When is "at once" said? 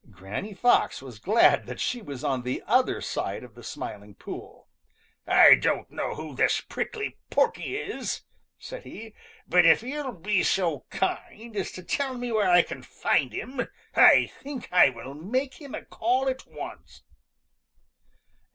16.27-17.03